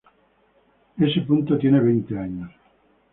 S. 0.99 1.13
tiene 1.59 1.79
veinte 1.79 2.17
años. 2.17 2.49